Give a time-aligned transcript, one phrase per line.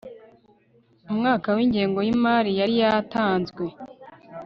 [1.11, 3.63] umwaka wingengo yimari yari yatanzwe